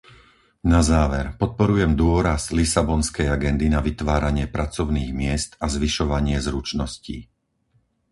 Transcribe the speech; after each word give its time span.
Na 0.73 0.81
záver, 0.93 1.25
podporujem 1.41 1.91
dôraz 2.03 2.41
lisabonskej 2.59 3.27
agendy 3.35 3.67
na 3.75 3.79
vytváranie 3.87 4.45
pracovných 4.55 5.11
miest 5.23 5.51
a 5.63 5.69
zvyšovanie 5.75 6.37
zručností. 6.47 7.17